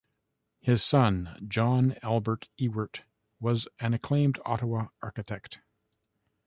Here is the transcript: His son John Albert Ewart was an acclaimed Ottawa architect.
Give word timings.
His 0.61 0.81
son 0.81 1.37
John 1.47 1.95
Albert 2.01 2.49
Ewart 2.57 3.03
was 3.39 3.67
an 3.79 3.93
acclaimed 3.93 4.39
Ottawa 4.45 4.87
architect. 5.03 5.59